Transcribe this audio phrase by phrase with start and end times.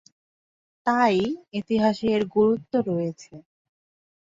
[0.87, 1.17] তাই
[1.59, 3.33] ইতিহাসে এর গুরুত্ব রয়েছে।